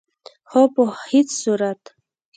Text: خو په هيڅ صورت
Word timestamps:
خو 0.49 0.61
په 0.73 0.83
هيڅ 1.09 1.29
صورت 1.41 1.81